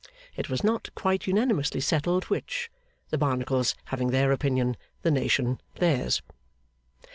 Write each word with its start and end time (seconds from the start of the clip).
It 0.35 0.49
was 0.49 0.63
not 0.63 0.89
quite 0.95 1.27
unanimously 1.27 1.79
settled 1.79 2.23
which; 2.23 2.71
the 3.11 3.19
Barnacles 3.19 3.75
having 3.85 4.09
their 4.09 4.31
opinion, 4.31 4.75
the 5.03 5.11
nation 5.11 5.61
theirs. 5.75 6.23